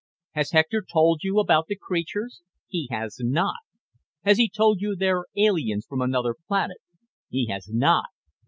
Has 0.31 0.49
Hector 0.49 0.81
told 0.81 1.19
you 1.23 1.37
about 1.37 1.67
the 1.67 1.75
creatures? 1.75 2.41
He 2.67 2.87
has 2.89 3.19
not. 3.21 3.57
Has 4.25 4.37
he 4.39 4.49
told 4.49 4.81
you 4.81 4.95
they're 4.95 5.27
aliens 5.37 5.85
from 5.87 6.01
another 6.01 6.33
planet? 6.47 6.77
He 7.29 7.45
has 7.51 7.69
not. 7.69 8.05